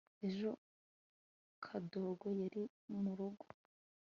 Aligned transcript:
ejo 0.27 0.49
kadogo 1.65 2.27
yari 2.41 2.63
murugo 3.01 3.45